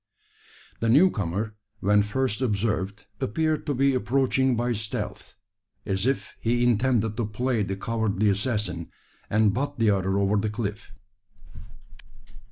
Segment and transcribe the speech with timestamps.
[0.79, 5.35] The new comer, when first observed, appeared to be approaching by stealth
[5.85, 8.89] as if he intended to play the cowardly assassin,
[9.29, 10.91] and butt the other over the cliff!